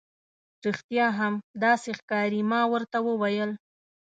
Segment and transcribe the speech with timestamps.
[0.65, 2.41] رښتیا هم، داسې ښکاري.
[2.51, 3.51] ما ورته وویل.